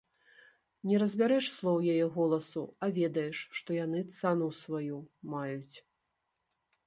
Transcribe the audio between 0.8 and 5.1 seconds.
Не разбярэш слоў яе голасу, а ведаеш, што яны цану сваю